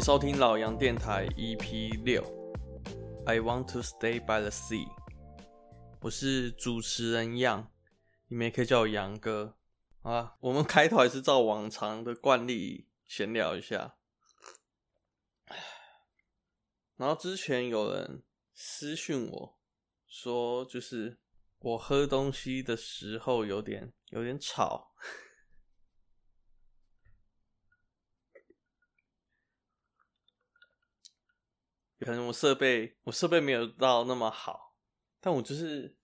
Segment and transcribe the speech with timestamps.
[0.00, 2.22] 收听老杨电台 EP 六。
[3.26, 4.88] I want to stay by the sea。
[6.00, 7.70] 我是主持人杨，
[8.28, 9.56] 你们也可以叫我杨哥
[10.02, 10.36] 啊。
[10.40, 13.96] 我们开头还是照往常的惯例闲聊一下。
[16.96, 18.22] 然后之前有人
[18.54, 19.58] 私讯我
[20.06, 21.18] 说，就是
[21.58, 24.94] 我喝东西的时候有点有点吵。
[32.00, 34.74] 可能我设备我设备没有到那么好，
[35.20, 35.96] 但我就是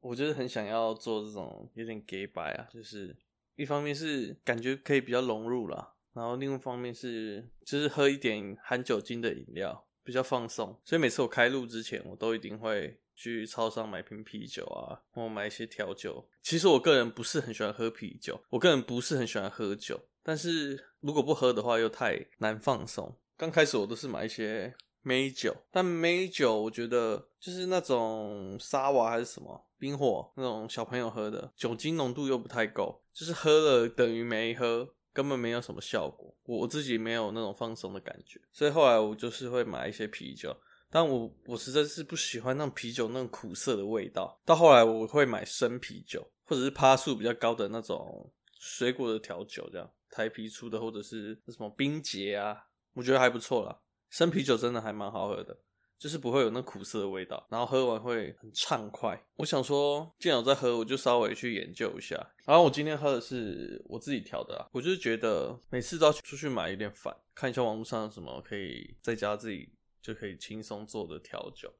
[0.00, 3.16] 我就是很想要做这种有点假掰啊，就是
[3.56, 16.28] 一方面是感觉可以比较融入啦，然后另一方面是就是喝一点含酒精的饮料比较放松，所以每次我开录之前，我都一定会去超商买瓶啤酒啊，或买一些调酒。
[16.42, 23.18] 其实我个人不是很喜欢喝啤酒，我个人不是很喜欢喝酒，但是如果不喝的话又太难放松。
[23.36, 24.74] 刚开始我都是买一些。
[25.02, 36.34] 梅酒，但梅酒我觉得就是那种沙瓦还是什么冰火那种小朋友喝的，酒精浓度又不太够，就是喝了等于没喝，根本没有什么效果。
[36.44, 40.54] 我自己没有那种放松的感觉，所以后来我就是会买一些啤酒，
[40.90, 44.38] 但我我实在是不喜欢那种啤酒那种苦涩的味道。
[44.44, 53.78] 到后来我会买生啤酒，或者是趴数比较高的那种水果的调酒，这样台啤出的，或者是什么冰结啊，我觉得还不错啦。
[54.10, 55.56] 生啤酒真的还蛮好喝的，
[55.98, 59.18] 就是不会有那苦涩的味道，然后喝完会很畅快。
[59.36, 62.16] 我想说，既然我在喝，我就稍微去研究一下。
[62.44, 69.72] 然后我今天喝的是我自己调的啊，我就是觉得每次都要出去买有点烦，看一下网络上有什么可以在家自己
[70.02, 71.72] 就可以轻松做的调酒，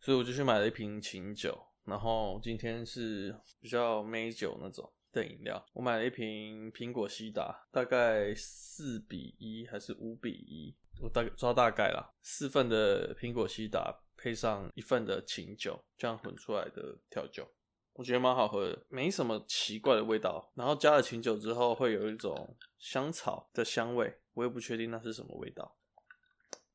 [0.00, 1.58] 所以我就去买了一瓶琴酒。
[1.84, 4.90] 然后今天是比较美酒那种
[5.22, 10.76] 的饮料，我买了一瓶苹果西打，大概四比一还是五比一。
[11.00, 17.46] 我大概抓大概啦，四份的苹果西打配上一份的琴酒，这样混出来的调酒，
[17.94, 20.52] 我觉得蛮好喝的，没什么奇怪的味道。
[20.54, 25.76] 然后加了琴酒之后，会有一种香草的香味，我也不确定那是什么味道。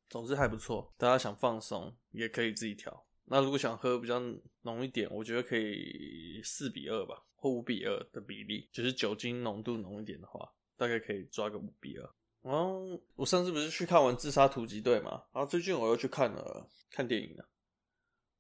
[0.10, 3.06] 总之还不错，大家想放松也可以自己调。
[3.26, 4.22] 那如果想喝比较
[4.64, 10.48] 浓一点，我觉得可以四比二吧，或五比二的比例，就是酒精浓度浓一点的话，
[10.78, 12.08] 大概可以抓个五比二。
[12.44, 17.50] 哦，我上次不是去看完《自杀突击队》嘛，然后最近我又去看了看电影了，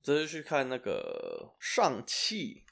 [0.03, 2.63] 这是去看那个《上气》。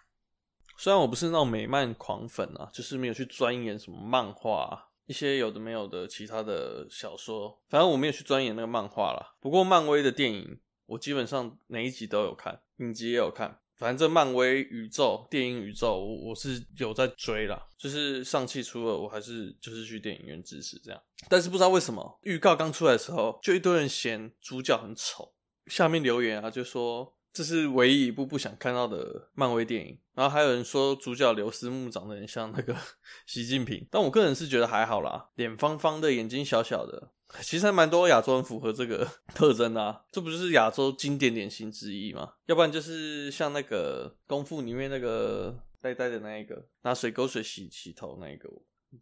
[0.77, 9.35] 虽然我不是那种美漫狂粉啊，就是没有去钻研什么漫画，一些有的没有的其他的小说，反正我没有去钻研那个漫画啦。
[9.39, 13.59] 不过漫威的电影，我基本上每一集都有看，影集也有看。
[13.79, 21.01] 反正漫威宇宙电影宇宙，我我是有在追啦，就是上汽出了，我还是就是去电影院支持这样。
[21.29, 25.33] 但是不知道为什么，预告刚出来的时候，就一堆人嫌主角很丑，
[25.67, 29.97] 下面留言啊就说这是唯一一部不想看到的漫威电影。
[30.13, 32.75] 然后还有人说主角刘思慕长得很像那个
[33.25, 37.13] 习近平，但我个人是觉得还好啦，脸方方的，眼睛小小的。
[37.41, 42.33] 其实还蛮多亚洲人符合这个 特征啊，这不就是亚洲经典脸型之一吗？
[42.47, 48.49] 要不然就是像那个功夫里面那个呆呆的那一个，拿水沟水洗洗头那一个，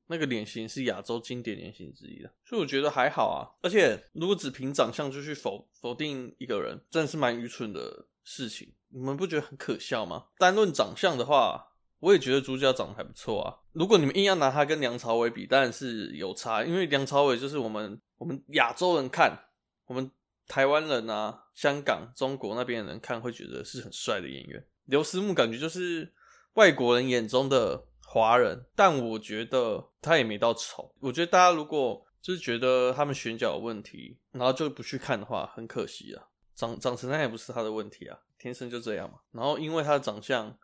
[0.07, 3.47] 那个脸型是亚洲经典脸型之一的，所以我觉得还好啊。
[3.61, 8.73] 而且如果只凭长相就去否否定一个人，真的是蛮愚蠢的事情。
[8.89, 10.25] 你们不觉得很可笑吗？
[10.37, 11.65] 单论长相的话。
[11.99, 13.57] 我也觉得主角长得还不错啊。
[13.71, 19.45] 如果你们硬要拿他跟梁朝伟比，当然是有差，因为梁朝伟就是我们我们亚洲人看，
[19.85, 20.11] 我们
[20.47, 24.65] 台湾人啊、香港、中国那边的人看会觉得是很帅的演员。
[24.85, 26.13] 刘思慕感觉就是
[26.53, 30.93] 外国人眼中的华人，但我觉得他也没到丑。
[30.99, 36.27] 我觉得大家如果就是觉得他们选角有问题，然后就不去看的话，很可惜啊。
[36.55, 39.19] 长长成那也不是他的问题啊，天生就这样嘛。
[39.31, 40.57] 然后因为他的长相。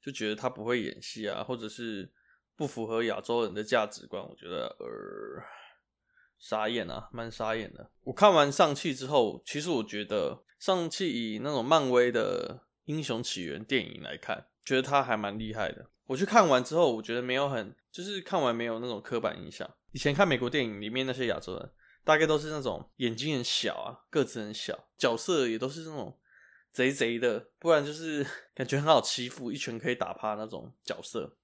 [0.00, 2.08] 就觉得他不会演戏啊，或者是
[2.54, 4.86] 不符合亚洲人的价值观，我觉得呃
[6.38, 7.90] 傻眼啊，蛮傻眼的。
[8.04, 15.90] 我看完上汽之后，其实我觉得上汽以那种漫威的英雄起源电影来看，觉得他还蛮厉害的。
[16.06, 19.68] 我去看完之后，我觉得没有很，就是看完没有那种刻板印象。
[19.92, 21.70] 以前看美国电影里面那些亚洲人，
[22.04, 26.18] 大概都是那种眼睛很小啊，个子很小，角色也都是那种。
[26.70, 28.24] 贼贼的，不然就是
[28.54, 31.34] 感觉很好欺负，一拳可以打趴那种角色，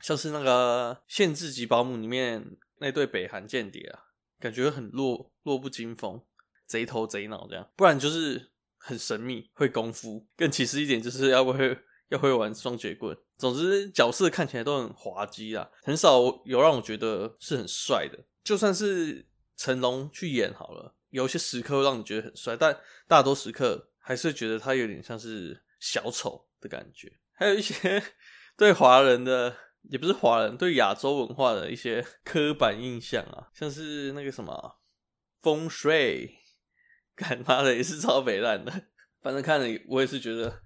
[0.00, 4.04] 像是那个《限制级保姆》里面那对北韩间谍啊，
[4.40, 6.24] 感觉很弱弱不禁风，
[6.66, 11.78] 贼头贼脑这样，不然就是很神秘，会功夫，更其实一点就是要会
[12.08, 13.16] 要会玩双截棍。
[13.36, 19.26] 总之角色看起来都很滑稽啊，很少有让我觉得是很帅的，就算是。
[19.56, 22.74] 成龙去演好了，有些时刻让你觉得很帅，但
[23.06, 27.12] 大多时刻还是觉得他有点像是小丑的感觉。
[27.32, 28.02] 还有一些
[28.56, 34.80] 对华人的，也不是华人，对亚洲文化的一些 刻板印象啊，像是那个什么
[35.40, 36.38] 风水，
[37.16, 38.72] 干妈的也是超北烂的。
[39.20, 40.62] 反正看了我也是觉得，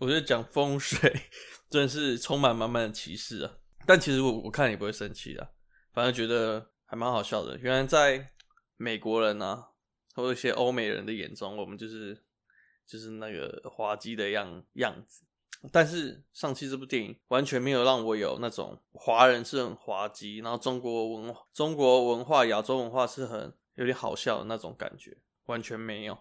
[0.00, 0.98] 我觉得讲风水
[1.68, 3.58] 真的是充满满满的歧视啊。
[3.86, 5.54] 但其实我我看也不会生气的，
[5.92, 7.58] 反正觉得还蛮好笑的。
[7.58, 8.30] 原来在
[8.76, 9.68] 美国人啊，
[10.14, 12.16] 或者一些欧美人的眼中，我们就是
[12.86, 15.24] 就是那个滑稽的样样子。
[15.70, 26.18] 但是上汽这部电影完全没有让我有那种华人是很滑稽，然后中国文化、中国文化、亚洲文化是很有点好笑的那种感觉，完全没有。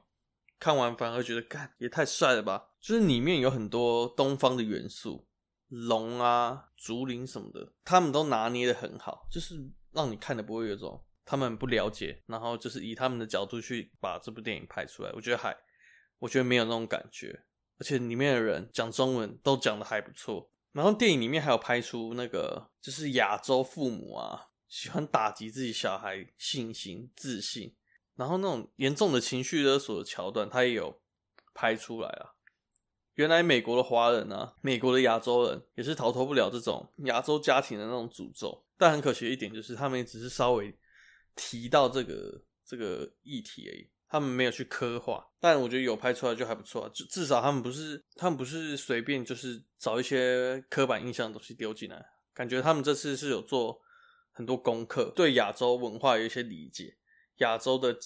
[0.60, 2.72] 看完反而觉得，干也太帅了吧！
[2.82, 5.26] 就是里面有很多东方的元素。
[5.70, 9.56] 龙啊，竹林什么的，他们都拿捏的很好，就是
[9.92, 15.12] 让你看的不会有种他们不了解，然后就是以他们的角度去把这部电影拍出来。
[15.14, 15.56] 我觉得还，
[16.18, 17.44] 我觉得没有那种感觉，
[17.80, 20.52] 而且里面的人讲中文都讲的还不错。
[20.72, 27.76] 然后电影里面还有拍出那个，就是亚洲父母啊，喜欢打击自己小孩信心、自信，
[28.16, 31.02] 然后那种严重的情绪勒索的桥段，他也有
[31.56, 32.36] 拍出来啊。
[33.16, 38.64] 原来美国的华人啊，美国的亚洲人也是逃脱不了这种亚洲家庭的那种诅咒。
[38.78, 40.74] 但很可惜的一点就是，他们也只是稍微
[41.36, 45.26] 提到这个这个议题而已，他们没有去刻画。
[45.40, 53.80] 但我觉得有拍出来就还不错啊，就至少他们不是他们不是随便就是找一些刻板印象的东西丢进来，感觉他们这次是有做
[54.32, 56.98] 很多功课，对亚洲文化有一些理解，
[57.38, 57.98] 亚洲的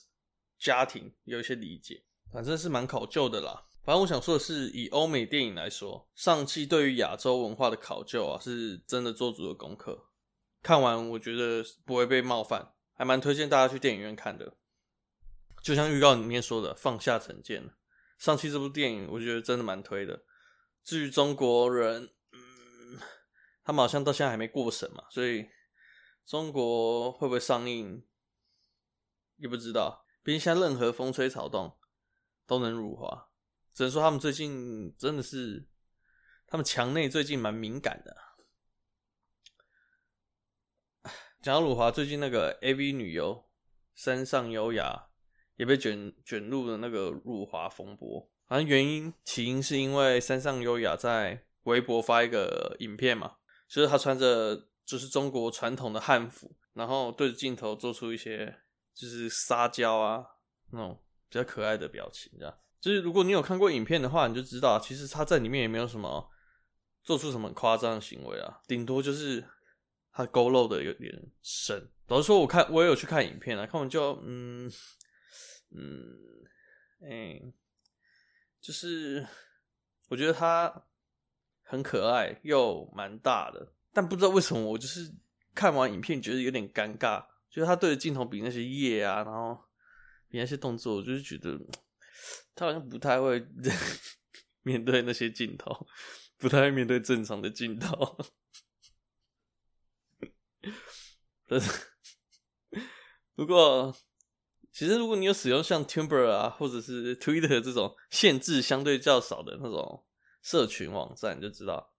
[0.59, 3.65] 家庭有一些理解，反正是蛮考究的啦。
[3.83, 10.07] 反正我想说的是，以欧美电影来说，上汽对于亚洲文化的考究啊，是真的做足了功课。
[10.61, 14.55] 看完我觉得不会被冒犯，还蛮推荐大家去电影院看的。
[15.63, 17.73] 就像预告里面说的，放下成见。
[18.19, 20.25] 上期这部电影，我觉得真的蛮推的。
[20.83, 22.99] 至于中国人，嗯，
[23.63, 25.49] 他们好像到现在还没过审嘛，所以
[26.25, 28.05] 中国会不会上映，
[29.37, 30.05] 也不知道。
[30.21, 31.79] 毕竟现在任何风吹草动
[32.45, 33.29] 都能辱华。
[33.73, 35.67] 只能说他们最近真的是，
[36.45, 38.17] 他们墙内最近蛮敏感的。
[41.41, 43.49] 讲到辱华，最近那个 AV 女优
[43.95, 45.09] 山上优雅
[45.55, 48.29] 也被卷卷入了那个辱华风波。
[48.47, 58.59] 反正原因起因是因为山上优雅在微博发一个影片嘛，就是她穿着就是中国传统的汉服，然后对着镜头做出一些
[58.93, 60.23] 就是撒娇啊
[60.71, 62.53] 那种比较可爱的表情，这样。
[62.81, 66.29] 就是如果你有看过影片的话，你就知道，其实他在里面也没有什么
[67.01, 69.41] 做出什么夸张的行为啊，顶多就是
[70.11, 71.89] 他勾露的有点深。
[72.07, 74.69] 老实说，我看我也有去看影片啊，看完就嗯
[75.75, 76.17] 嗯
[77.01, 77.41] 哎、
[78.61, 79.27] 就是
[80.09, 80.85] 我觉得他
[81.63, 85.13] 很可爱又蛮大的，但不知道为什么我就是
[85.53, 89.65] 看完影片觉得有点尴尬，就是他对着镜头比那些耶啊，然后
[90.29, 91.59] 比那些动作，我就是觉得。
[92.55, 93.43] 他好像不太会
[94.61, 95.87] 面对那些镜头，
[96.37, 98.17] 不太会面对正常的镜头。
[103.35, 103.93] 不过，
[104.73, 110.03] 其实如果你有使用像 Tumblr 啊，或者是 Twitter 这种限制相对较少的那种
[110.41, 111.93] 社群网站，就知道。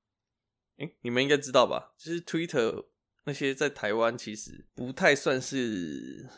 [0.79, 1.95] 诶、欸，你们应该知道吧？
[1.97, 2.87] 其实 Twitter
[3.25, 6.29] 那些在台湾其实不太算是，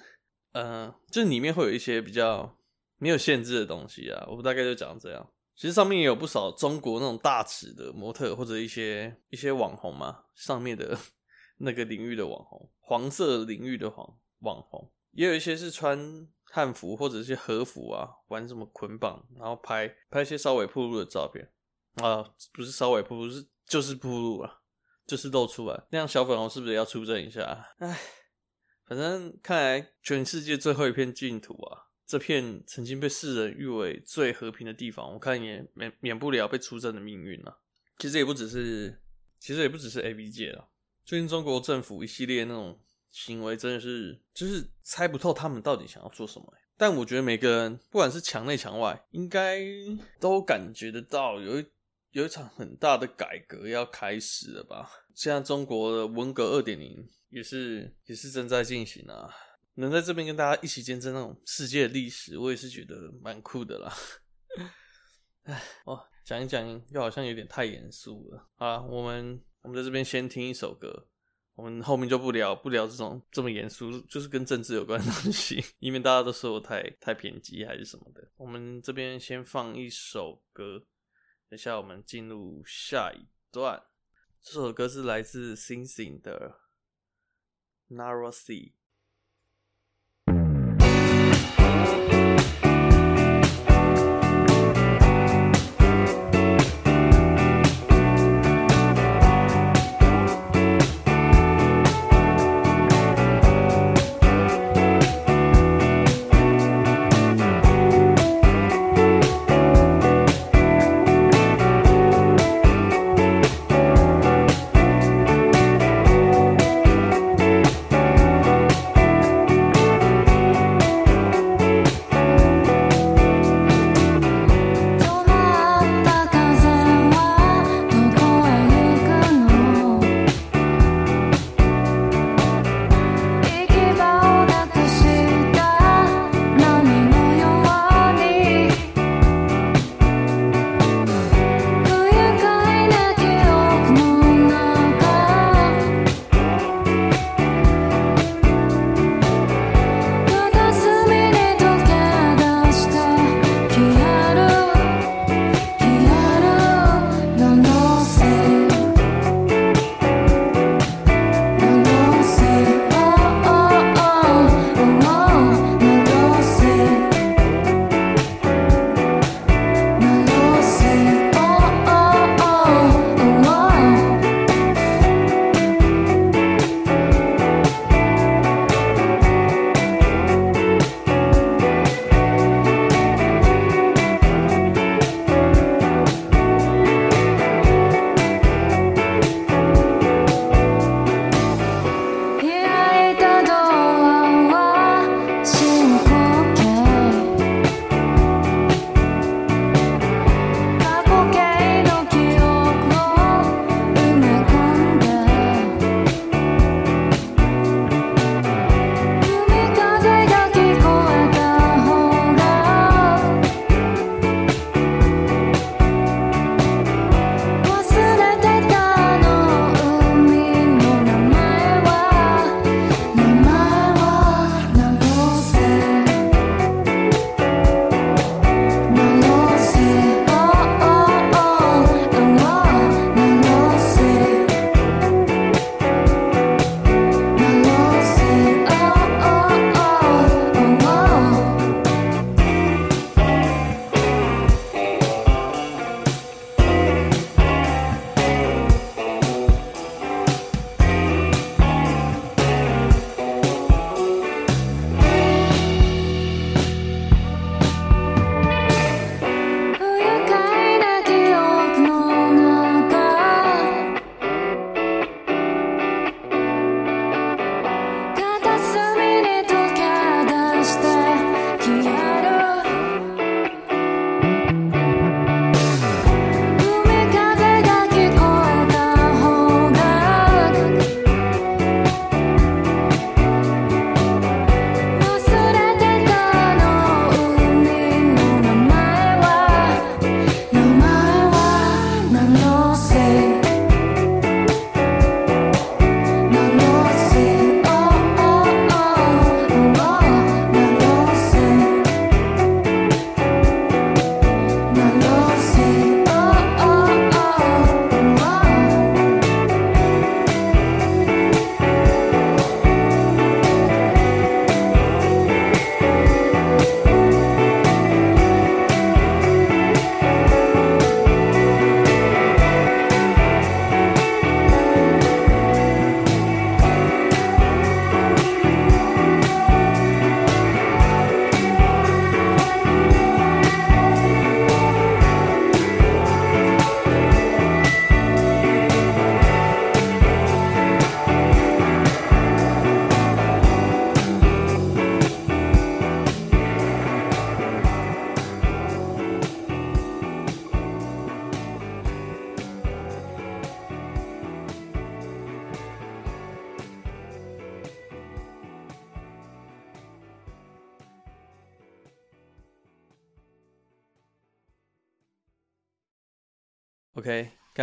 [0.52, 2.54] 呃，就里面会有一些比较。
[2.98, 5.30] 没有限制的东西啊，我大概就讲这样。
[5.54, 10.98] 其实上面也有不少中国那种大尺的模特，或者一些一些网红嘛，上面的
[11.60, 21.50] 那个领域的网红，黄色领域的黄网红，也有一些是穿汉服或者一些和服啊，玩什么捆绑，然后拍拍一些稍微暴露的照片
[21.94, 24.60] 啊，不是稍微铺路，是就是暴露了，
[25.06, 25.86] 就是露出来。
[25.90, 27.74] 那样小粉红是不是也要出征一下？
[27.78, 27.98] 哎，
[28.84, 31.84] 反正看来全世界最后一片净土啊。
[32.06, 37.58] 这片曾经被世人誉为最和平的地方，我看也免免不了被出征的命运了。
[37.98, 39.02] 其实也不只是，
[39.40, 40.68] 其实也不只是 A B 界了。
[41.04, 42.80] 最近中国政府一系列那种
[43.10, 46.52] 行为，真的是就是猜不透他们到底想要做什么。
[46.76, 49.64] 但我觉得每个人，不管是墙内墙外，应该
[50.20, 51.66] 都感觉得到有一
[52.10, 54.90] 有一场很大的改革要开始了吧？
[55.14, 59.30] 现在中国的文革二点零也是也是正在进行啊。
[59.78, 63.92] 能在这边跟大家一起见证那种世界历史，我也是觉得蛮酷的啦。
[65.44, 68.82] 哎，哦，讲一讲又好像有点太严肃了啊。
[68.82, 71.06] 我们我们在这边先听一首歌，
[71.56, 78.30] 我们后面就不聊不聊这种这么严肃，就是跟政治有关的东西， 以免大家都说我太太偏激还是什么的。
[78.36, 80.86] 我们这边先放一首歌，
[81.48, 83.82] 等下我们进入下一段。
[84.42, 86.60] 这首歌是来自星星的
[87.96, 88.72] 《Narrow Sea》。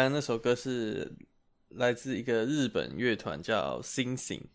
[0.10, 1.16] 那首歌是
[1.70, 4.50] 来自一个日本乐团叫星星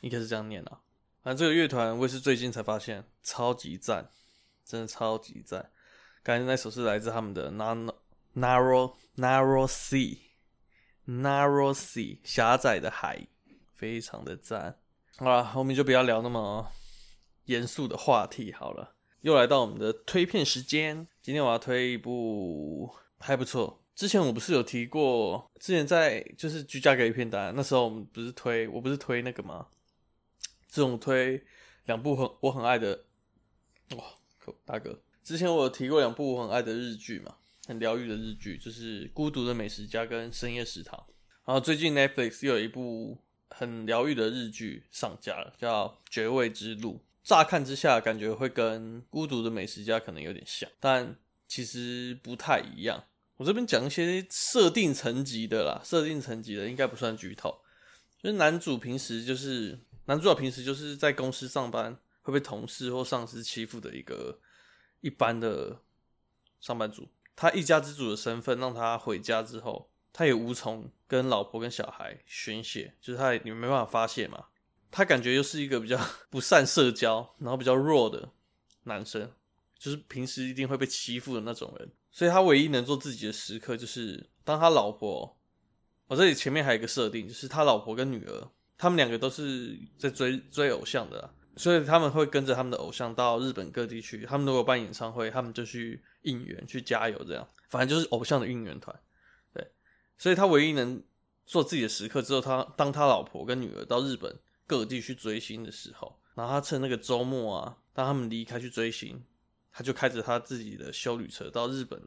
[0.00, 0.80] 应该是这样念啊。
[1.22, 4.10] 反正这个乐团我也是最近才发现，超级赞，
[4.64, 5.70] 真的超级赞。
[6.22, 7.94] 刚才那首是来自他们的 NAR
[8.34, 10.18] Narrow Narrow Sea
[11.06, 13.26] Narrow Sea 狭窄的海，
[13.72, 14.78] 非常的赞。
[15.16, 16.72] 好了，后面就不要聊那么
[17.44, 18.94] 严肃的话题好了。
[19.20, 23.81] 又来到我们的推片时间，今天我要推一部还不错。
[23.94, 29.66] 之前我不是有提过，之前在就是居家隔离片单，那时候我们不是推，我不是推那个吗？
[30.68, 31.44] 这种推
[31.84, 33.04] 两部很我很爱的，
[33.96, 34.04] 哇，
[34.64, 40.98] 大哥，之前我有提过两部我很爱的日剧嘛，很疗愈的日剧，就是《孤独的美食家》跟《深夜食堂》。
[41.44, 43.18] 然后最近 Netflix 又有一部
[43.50, 46.94] 很疗愈的日剧上架了，叫《绝味之路》。
[47.22, 53.04] 乍看之下，感觉会跟《孤独的美食家》可能有点像，但其实不太一样。
[53.42, 57.60] 我这边讲一些设定层级的啦，设定层级的应该不算剧透。
[58.22, 64.38] 就是男主平时就是男主角平时就是在公司上班，会被同事或上司欺负的一个
[65.00, 65.82] 一般的
[66.60, 67.10] 上班族。
[67.34, 74.44] 他一家之主的身份让他回家之后，他也无从跟老婆跟小孩宣泄，就是他也你们没办法发泄嘛。
[74.92, 75.98] 他感觉又是一个比较
[76.30, 78.30] 不善社交，然后比较弱的
[78.84, 79.32] 男生，
[79.76, 81.90] 就是平时一定会被欺负的那种人。
[82.12, 85.36] 所以他唯一能做自己的时刻，就是当他老婆。
[86.06, 94.24] 我这里前面还有一个设定，就是他老婆跟女儿，他们两个都是在追追偶像的，所以他们会跟着他们的偶像到日本各地去。
[94.26, 98.94] 他们如果办演唱会，他们就去应援、去加油，这样，反正就是偶像的应援团。
[99.54, 99.66] 对，
[100.18, 101.02] 所以他唯一能
[101.46, 104.38] 做自己的时刻，只有他当他老婆跟女儿到日本。
[104.64, 109.22] 各地去追星的时候，然后他趁那个周末啊，当他们离开去追星，
[109.72, 112.00] 他就开着他自己的修旅车到日本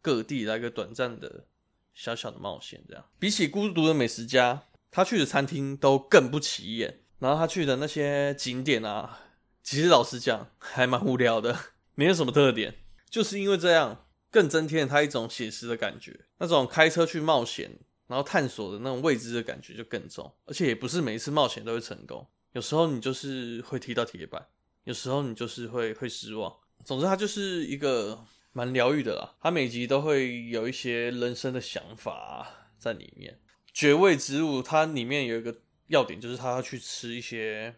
[0.00, 1.46] 各地来个短暂的
[1.92, 2.82] 小小的冒险。
[2.88, 9.20] 这样比起孤独的美食家，他去的餐厅都更不起眼，然后他去的那些景点啊，
[9.62, 11.58] 其实老实讲还蛮无聊的，
[11.94, 12.76] 没有什么特点。
[13.10, 17.80] 就是因为这样，更增添了他一种写实的感觉，那种开车去冒险。
[18.08, 24.48] 然后探索的那种未知的感觉就更重，而且也不是每一次冒险都会成功，有时候你就是会踢到铁板，
[24.84, 26.54] 有时候你就是会会失望。
[26.84, 29.34] 总之，它就是一个蛮疗愈的啦。
[29.40, 32.46] 它每集都会有一些人生的想法
[32.78, 33.38] 在里面。
[33.72, 35.54] 绝味之物，它里面有一个
[35.86, 37.74] 要点，就是他要去吃一些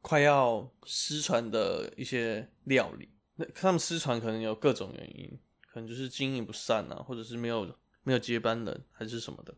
[0.00, 3.08] 快要失传的一些料理。
[3.36, 5.38] 那他们失传可能有各种原因，
[5.72, 7.76] 可能就是经营不善啊，或者是没有。
[8.06, 9.54] 没有接班人还是什么的，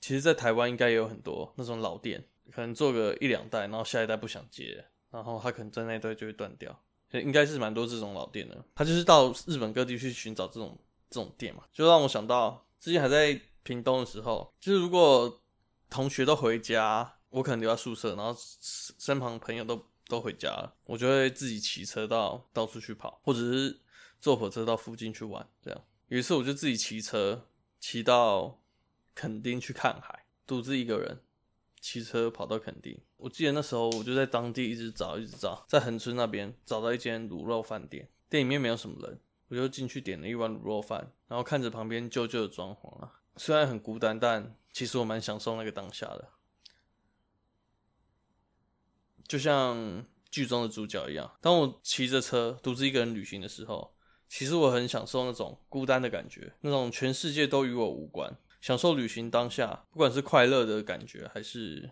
[0.00, 8.64] 其实，在台湾应该也有很多那种老店，可能做个一两代，然后下一代不想接，然后他可能在那一代就会断掉，应该是蛮多这种老店的。
[8.74, 15.42] 他就是到日本各地去寻找这种这种店嘛，就让我想到之前还在屏东的时候，就是如果
[15.88, 23.80] 同学都回家，我可能留在宿舍，然后身旁朋友都都回家了，我就会自己骑车到到处去跑，或者是
[24.20, 25.48] 坐火车到附近去玩。
[25.62, 27.46] 这样有一次我就自己骑车。
[27.82, 28.60] 骑到
[29.14, 31.22] 垦丁去看海，独自一个人
[31.80, 33.00] 骑车跑到垦丁。
[33.16, 46.28] 我记得那时候我就在当地一直找，一直找，在恒村那边找到一间卤肉饭店，店里面没有什么人，我就进去点了一碗卤肉饭，然后看着旁边旧旧的装潢啊，虽然很孤单，但其实我蛮享受那个当下的，
[49.26, 51.36] 就像剧中的主角一样。
[51.40, 53.94] 当我骑着车独自一个人旅行的时候。
[54.32, 61.90] 其实我很享受那种孤单的感觉，那种全世界都与我无关，享受旅行当下，不管是快乐的感觉，还是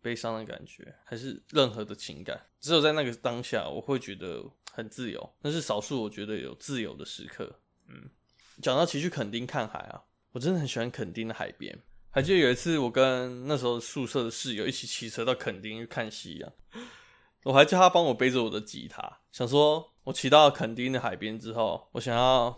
[0.00, 5.34] 悲伤的感觉，还是任何的情感，只有在那个当下，我会觉得很自由。
[5.40, 7.60] 那是少数我觉得有自由的时刻。
[7.88, 8.10] 嗯，
[8.62, 11.78] 讲到骑去垦丁看海啊，我真的很喜欢垦丁的海边。
[12.10, 16.52] 还记得有一次，我跟那时候宿舍的室友一起骑车到垦丁去看夕阳，
[17.44, 19.92] 我还叫他帮我背着我的吉他，想说。
[20.06, 22.56] 我骑到垦丁的海边之后，我想要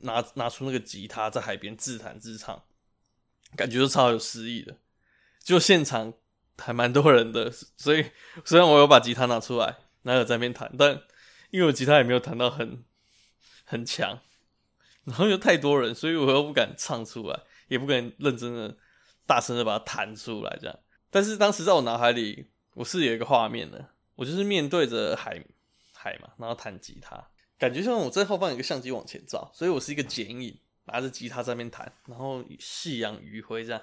[0.00, 2.62] 拿拿出那个吉他在海边自弹自唱，
[3.56, 4.76] 感觉就超有诗意的。
[5.42, 6.12] 就现场
[6.58, 8.10] 还蛮多人的，所以
[8.44, 11.02] 虽然我有把吉他拿出来，然后在那边弹，但
[11.50, 12.84] 因为我吉他也没有弹到很
[13.64, 14.20] 很强，
[15.04, 18.76] 然后又太多人，所以我又不敢唱出来，也不敢认真的
[19.26, 20.78] 大声的把它弹出来这样。
[21.10, 25.44] 但是当时在我脑海里，我是有一个画面的，我就是面对着海。
[26.02, 27.22] 海嘛，然后弹吉他，
[27.60, 33.82] 感觉像我在后方有个相机往前照，所以我是一个剪影，拿着吉他在那边弹，然后夕阳余晖这样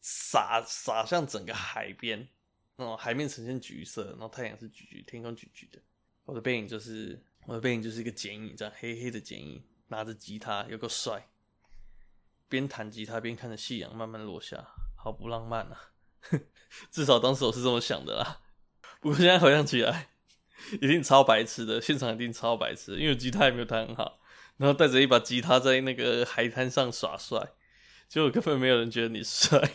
[0.00, 2.28] 洒洒向整个海边，
[2.76, 5.80] 然后海面呈现橘色，然后太阳是橘橘，天空橘橘的，
[6.24, 11.28] 我的背影就是我的背影就是一个剪影，这样黑黑的剪影，拿着吉他有够帅，
[12.48, 15.90] 边弹吉他边看着夕阳慢慢落下，好不浪漫啊！
[16.92, 18.40] 至少当时我是这么想的啦。
[19.00, 20.10] 不过现在回想起来，
[20.80, 24.20] 一定超白痴的，现场一定超白痴，因为吉他也没有弹好，
[24.56, 27.52] 然后带着一把吉他在那个海滩上耍帅，
[28.08, 29.70] 结果根本没有人觉得你帅。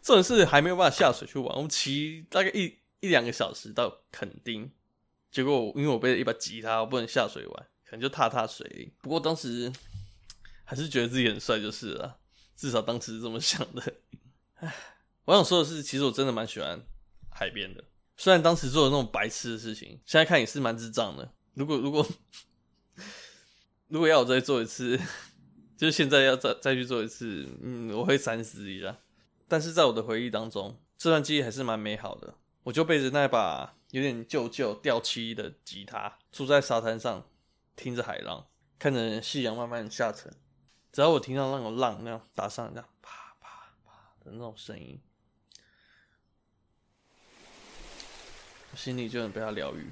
[0.00, 4.72] 这种事还没有办法下水去玩，我们骑大概一一两个小时到垦丁，
[5.30, 8.90] 结果因为我背着一把吉他，我不能下水玩，可能就踏踏水。
[9.02, 9.70] 不过当时
[10.64, 12.18] 还是觉得自己很帅就是了，
[12.56, 13.96] 至少当时是这么想的。
[14.54, 14.74] 唉，
[15.26, 16.82] 我想说的是，其实我真的蛮喜欢
[17.38, 17.84] 海边的，
[18.16, 21.32] 虽然当时做的那种白痴的事情，现在看也是蛮智障的。
[21.54, 22.04] 如果如果
[23.86, 24.98] 如果要我再做一次，
[25.78, 28.98] 就是现在要再再去做一次，嗯，我会三思一下。
[29.46, 32.34] 但是在我的回忆当中，这段记忆还是蛮美好的。
[32.64, 37.24] 我就背着那把有点旧旧掉漆的吉他，坐在沙滩上，
[37.76, 38.48] 听着海浪，
[38.80, 40.34] 看着夕阳慢慢下沉。
[40.90, 43.92] 只要我听到那种浪那样打上，那样啪啪啪
[44.24, 45.00] 的那种声音，
[48.77, 49.91] 心里就能被它疗愈。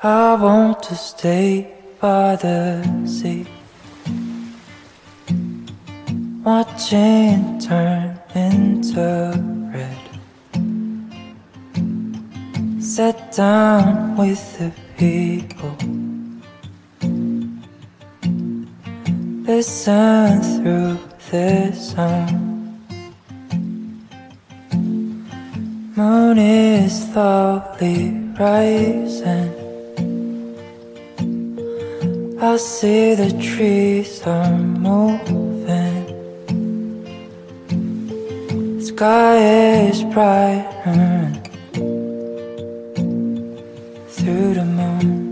[0.00, 3.44] I want to stay by the sea,
[6.44, 9.32] watching turn into
[9.74, 9.98] red.
[12.80, 15.76] Sit down with the people,
[19.45, 20.97] Listen through
[21.29, 22.79] the song.
[25.95, 29.51] Moon is slowly rising.
[32.39, 36.03] I see the trees are moving.
[38.81, 39.37] Sky
[39.87, 40.65] is bright
[44.09, 45.22] through the moon.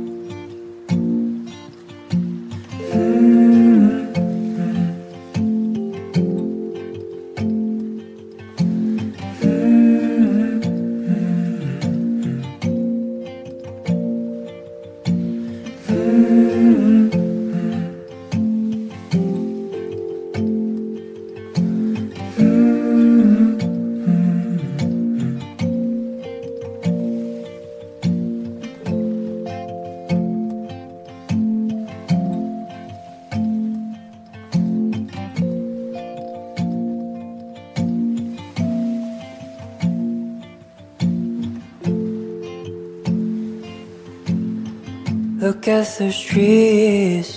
[46.01, 47.27] Those trees.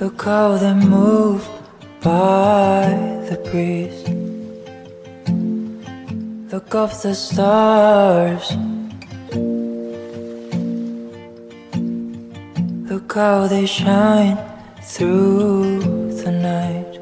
[0.00, 1.40] Look how they move
[2.02, 2.84] by
[3.28, 4.00] the breeze.
[6.52, 8.44] Look up the stars.
[12.90, 14.36] Look how they shine
[14.82, 15.80] through
[16.22, 16.93] the night.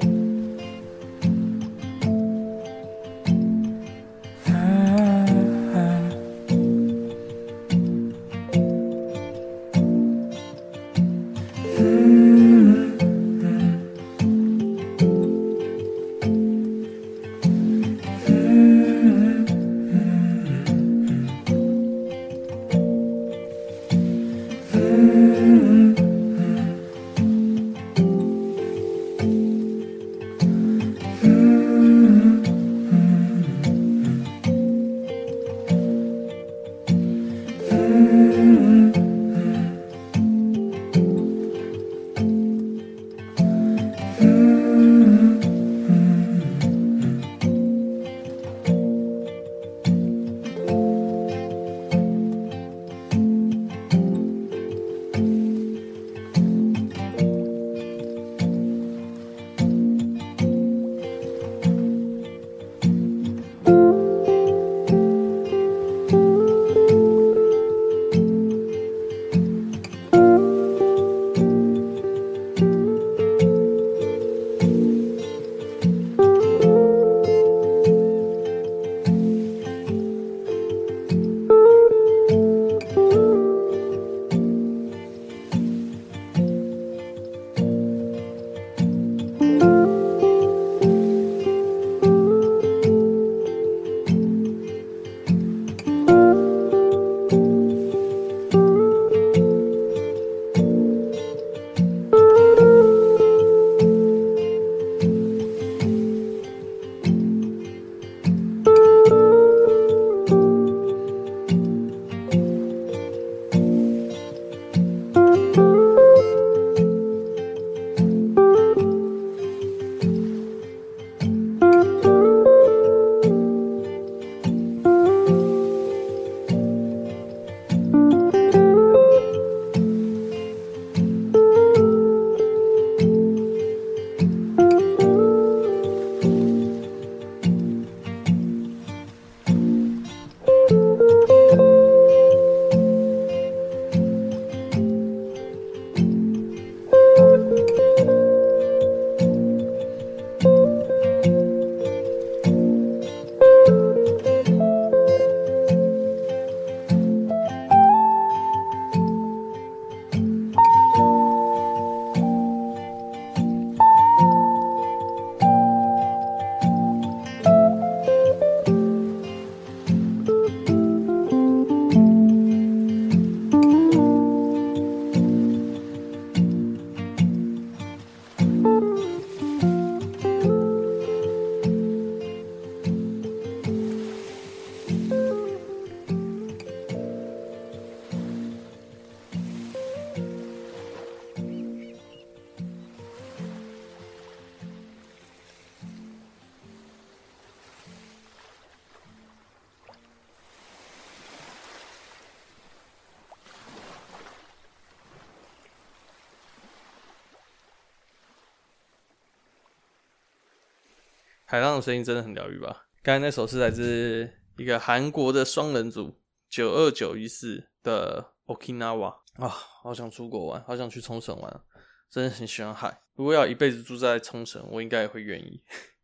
[211.53, 212.87] 海浪的声音真的很疗愈吧？
[213.03, 221.61] 刚才那首是来自一个韩国的双人组九二九一四的 Okinawa 啊，好想出国玩，好想去冲绳玩，
[222.09, 223.03] 真的很喜欢海。
[223.17, 225.63] 如果要一辈子住在冲绳，我应该也会愿意。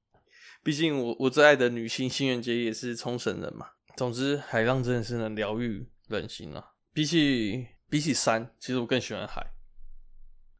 [0.62, 3.70] 毕竟我我最爱的女星新垣结衣也是冲绳人嘛。
[3.96, 6.72] 总之，海浪真的是能疗愈人心啊！
[6.92, 9.40] 比起比起山，其实我更喜欢海。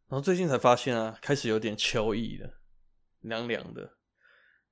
[0.09, 2.63] 然后最近才发现啊，开始有点秋意了，
[3.21, 3.98] 凉凉的。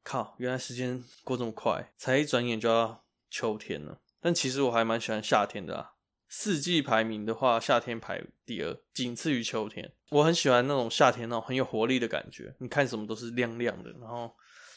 [0.09, 4.01] 靠，原来时间过这么快，才一转眼就要秋天了。
[4.21, 5.95] 但其实我还蛮喜欢夏天的啊。
[6.29, 9.93] 四季排名的话，夏天排第二，仅次于秋天。
[10.11, 14.33] 我很喜欢那种夏天那种很有活力的感觉，你看什么都是亮亮的，然后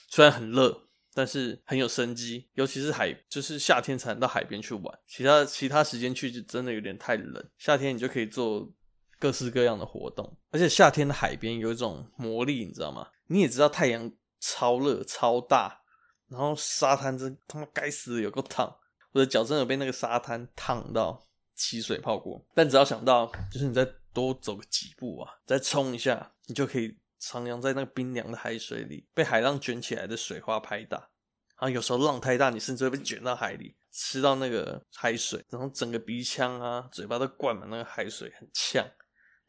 [0.07, 0.85] 虽然很热。
[1.11, 7.43] 但是很有生机，尤其是海，就是夏天才能到海边去玩，其他其他时间去就真的有点太冷。
[7.57, 8.71] 夏天你就可以做
[9.17, 13.07] 各式各样的活动，而且夏天的海边有一种魔力，你知道吗？
[13.25, 14.09] 你也知道太阳
[14.39, 15.81] 超热超大，
[16.27, 18.77] 然后沙滩真他妈该死的有够烫，
[19.11, 22.45] 我的脚真的有被那个沙滩烫到起水泡过。
[22.53, 26.97] 但只要想到，就是你再多走个几步啊，再冲一下，你就可以。
[27.21, 31.09] 徜徉在那个冰凉的海水里，被海浪卷起来的水花拍打，然
[31.57, 38.89] 后有时候浪太大，你甚至会被卷到海里，吃到那个海水，然后整个鼻腔啊、嘴巴都灌满那个海水，很呛、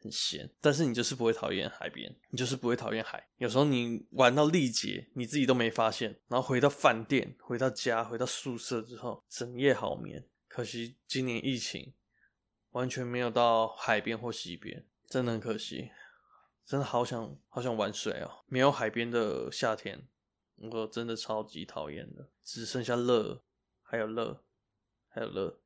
[0.01, 0.49] 很咸。
[0.59, 3.27] 但是你就是不会讨厌海边，你就是不会讨厌海。
[3.37, 10.27] 有时候你玩到力竭，你自己都没发现，然后回到饭店、回到家、回到宿舍之后，整夜好眠。
[10.47, 11.93] 可惜今年疫情，
[12.71, 15.91] 完全没有到海边或溪边，真的很可惜。
[16.63, 18.45] 真的好想好想玩水哦！
[18.47, 20.07] 没有海边的夏天，
[20.55, 23.43] 我真的超级讨厌的，只剩下热，
[23.81, 24.41] 还有热，
[25.09, 25.59] 还有热。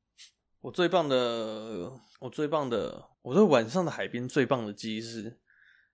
[0.60, 1.90] 我最棒的，
[2.20, 5.22] 我最棒的，我对晚上的海边最棒的记忆是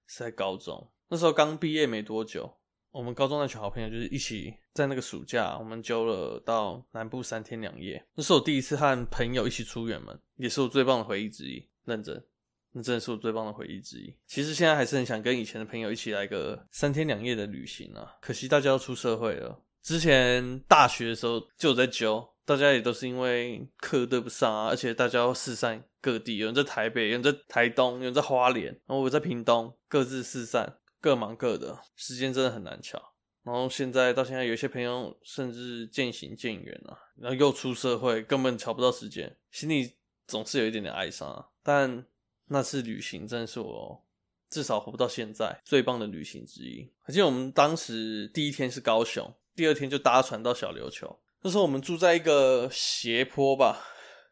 [0.07, 2.59] 是在高中，那时候刚毕业没多久，
[2.91, 8.05] 我们高中那群好朋友就是一起在那个暑假，我们揪了到南部三天两夜。
[8.15, 12.25] 那是我第一次和朋友一起出远门，也是我最棒的回忆之一，认真。
[12.73, 14.15] 那真的是我最棒的回忆之一。
[14.27, 18.17] 其实现在还是很想跟以前的朋友一起来个三天两夜的旅行啊！
[18.21, 19.65] 可惜大家要出社会了。
[19.83, 32.99] 之前大学的时候就有在揪，大家也都是因为课对不上啊，而且大家要四散各地，有人在台北，有人在台东，有人在花莲，然后我在屏东，各自四散，各忙各的，时间真的很难抢。
[33.43, 41.49] 然后现在到现在，有些朋友甚至渐行渐远了，然后又出社会，根本乔不到时间，心里总是有一点点哀伤啊。
[41.63, 42.03] 但
[42.47, 44.03] 那次旅行真的是我
[44.49, 46.91] 至少活不到现在最棒的旅行之一。
[47.03, 51.21] 而且我们当时第一天是高雄，第二天就搭船到小琉球。
[51.43, 53.85] 那时候我们住在一个斜坡吧，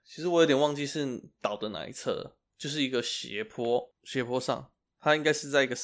[0.04, 1.06] 其实我有点忘记是
[1.40, 5.74] 岛的哪一侧，就是一个斜坡，斜坡上，它应该是在一个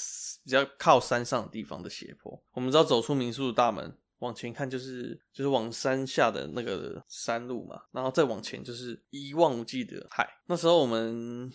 [0.44, 2.42] 比较靠山上的地方的斜坡。
[2.52, 10.28] 我们知道走出民宿的大门，往前看就是就是往山下的那个山路嘛，然后再往前就是一望无际的海。
[10.46, 11.52] 那时候我们。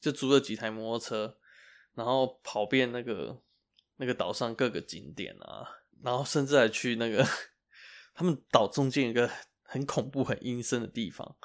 [0.00, 1.38] 就租了几台摩托车，
[1.94, 3.40] 然后跑遍那个
[3.96, 5.66] 那个岛上各个景点啊，
[6.02, 7.26] 然后甚至还去那个
[8.14, 9.28] 他们岛中间有一个
[9.62, 11.36] 很恐怖、很阴森的地方，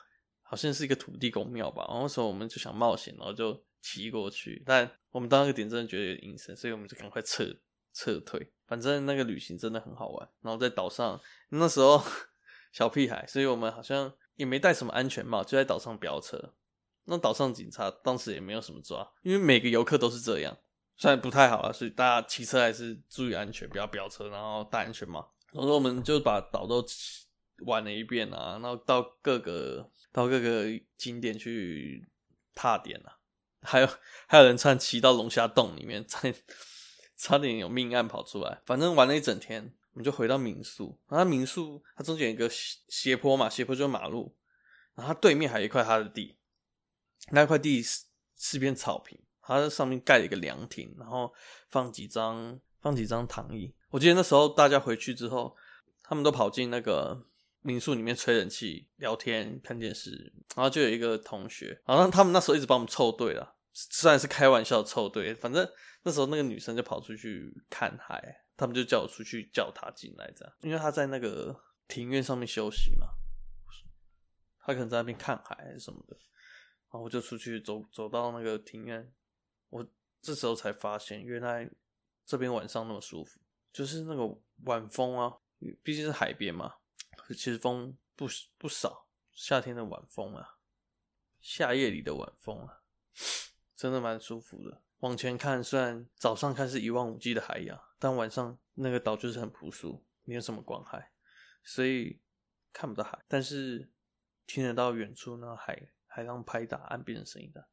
[0.44, 1.84] 好像是一个土地公庙吧。
[1.88, 7.46] 然后那时候我们就想冒险，然后就骑过去，但我们到那个点真的觉得有点阴森，所以我们就赶快撤
[7.94, 8.52] 撤退。
[8.68, 10.30] 反正那个旅行真的很好玩。
[10.42, 12.02] 然后在岛上那时候
[12.72, 16.54] 小屁孩，所以我们好像也没戴什么安全帽，就在岛上飙车。
[17.06, 20.56] 那岛上警察当时也没有什么抓，因为每个游客都是这样，
[20.96, 25.34] 虽然不太好啊，所以大家骑车还是注意安全，不要飙车，然后戴安全帽。
[25.52, 26.86] 然后我们就把岛都
[27.66, 32.08] 玩了一遍啊，然后到各个到各个景点去
[32.54, 33.18] 踏点啊，
[33.62, 33.90] 还有
[34.28, 36.36] 还有人差点骑到龙虾洞里面，差点
[37.18, 38.62] 差点有命案跑出来。
[38.66, 41.00] 反正玩了一整天，我们就回到民宿。
[41.10, 44.36] 然后民宿它中间有一个斜坡嘛，斜坡就是马路，
[44.96, 46.38] 然后它对面还有一块它的地。
[47.32, 48.06] 那块地是
[48.38, 51.34] 是片草坪，它在上面盖了一个凉亭，然后
[51.70, 53.74] 放几张放几张躺椅。
[53.90, 55.56] 我记得那时候大家回去之后，
[56.04, 57.26] 他们都跑进那个
[57.62, 60.34] 民宿里面吹冷气、聊天、看电视。
[60.56, 65.68] 然后就有一个同学，好像他们那时候一直把我们凑对了，虽然是开玩笑凑对，反正
[66.04, 71.56] 那时候那个女生就跑出去看海，他们就叫我出去叫她进来，这样，因为她在那个
[71.88, 73.08] 庭院上面休息嘛，
[74.60, 76.18] 她可能在那边看海还是什么的。
[76.92, 79.12] 然后我就出去走，走到那个庭院，
[79.70, 79.86] 我
[80.22, 81.70] 这时候才发现，原来
[82.26, 83.40] 这边晚上那么舒服，
[83.72, 85.38] 就是那个晚风啊，
[85.84, 86.76] 毕竟是海边嘛，
[87.30, 88.28] 其实风不
[88.58, 90.58] 不少，夏天的晚风啊，
[91.40, 92.82] 夏夜里的晚风啊，
[93.76, 94.82] 真的蛮舒服的。
[95.00, 101.14] 往前看，虽然早上看是一望无际的海洋，但晚上那个岛就是很朴素，没有什么光害，
[101.64, 102.20] 所以
[102.74, 103.90] 看不到海，但是
[104.46, 107.70] 听得到远处那海海浪拍打岸边的声音的，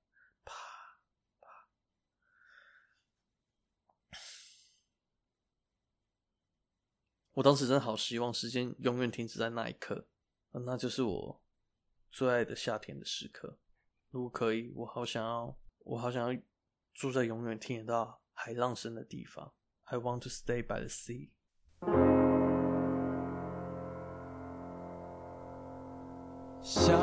[7.37, 10.07] 我当时真的好希望时间永远停止在那一刻，
[10.53, 11.43] 那就是我
[12.11, 13.59] 最爱的夏天的时刻。
[14.09, 16.41] 如果可以，我好想要，我好想要
[16.95, 19.53] 住在永远听得到海浪声的地方。
[19.85, 21.29] I want to stay by the sea。
[26.63, 26.99] 夏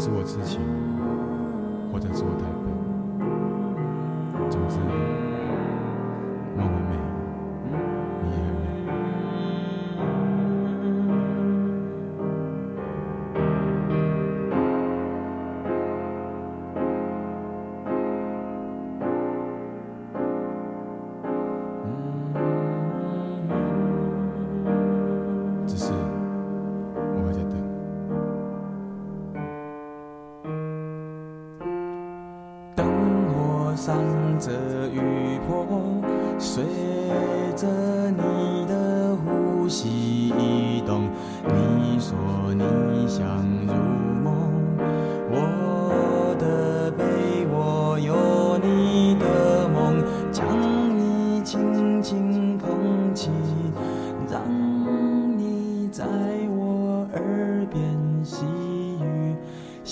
[0.00, 0.58] 是我痴情，
[1.92, 2.59] 或者是我太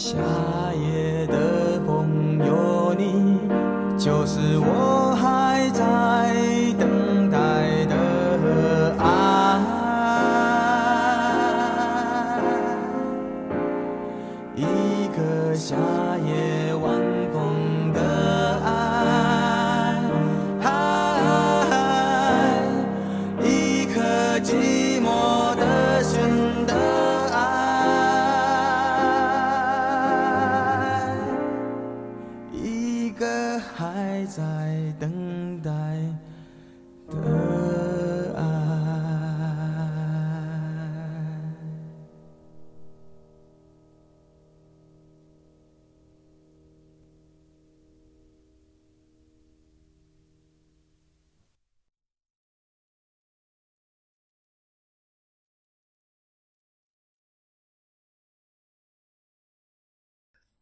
[0.00, 0.14] 夏
[0.74, 0.97] 夜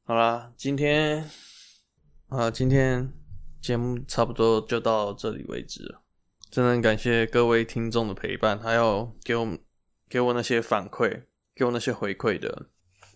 [0.09, 1.29] 好啦，今天
[2.29, 3.13] 啊，今天
[3.61, 6.01] 节目差不多就到这里为止了。
[6.49, 9.59] 真的很感谢各位听众的陪伴，还有给我
[10.09, 11.25] 给我那些反馈、
[11.57, 12.69] 给我那些回馈的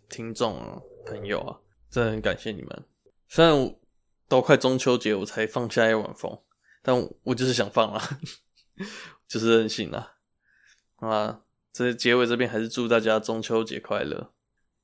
[0.09, 2.85] 听众、朋友啊，真的很感谢你们。
[3.29, 3.81] 虽然我
[4.27, 6.43] 都快中秋节我才放下一碗风，
[6.83, 8.03] 但我，就是想放啊，
[9.29, 10.15] 就是任性啊。
[10.97, 14.33] 好啦，这结尾这边还是祝大家中秋节快乐。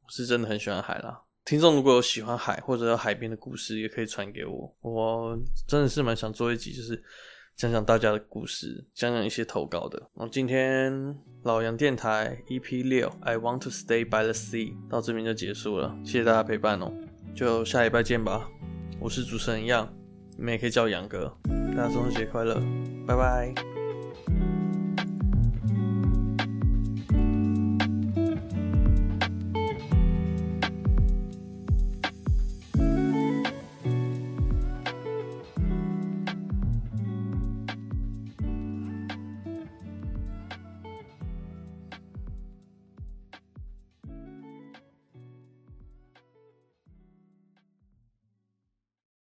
[0.04, 1.24] 我是真的很喜欢海啦。
[1.46, 4.76] 听众如果有喜欢海或者海边的故事，也可以传给我。
[4.80, 5.38] 我
[5.68, 7.00] 真的是蛮想做一集，就是
[7.54, 9.96] 讲讲大家的故事，讲讲一些投稿的。
[10.14, 15.96] 然后今天老杨电台 EP 六，I want to stay by the sea，到这边就结束了。
[16.04, 16.92] 谢谢大家陪伴哦。
[17.32, 18.48] 就下礼拜见吧。
[18.98, 19.88] 我是主持人样，
[20.36, 21.32] 你们也可以叫我杨哥。
[21.76, 22.60] 大家中秋节快乐，
[23.06, 23.85] 拜拜。